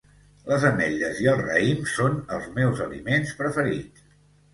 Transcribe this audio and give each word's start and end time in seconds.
Les 0.51 0.63
ametlles 0.67 1.19
i 1.25 1.27
el 1.33 1.37
raïm 1.47 1.83
són 1.91 2.15
els 2.37 2.47
meus 2.55 2.81
aliments 2.87 3.35
preferits 3.43 4.09